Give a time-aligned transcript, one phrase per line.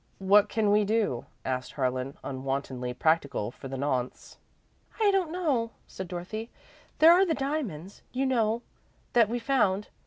[0.17, 4.39] "What can we do?" asked Harlan, unwontedly practical for the nonce.
[4.99, 6.49] "I don't know," said Dorothy.
[6.97, 8.63] "There are the diamonds, you know,
[9.13, 9.89] that we found.